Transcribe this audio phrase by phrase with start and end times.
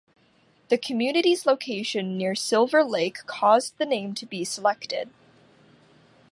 [0.69, 5.11] The community's location near Silver Lake caused the name to be selected.